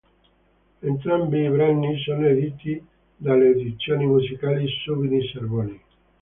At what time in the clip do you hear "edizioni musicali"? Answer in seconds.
3.51-4.65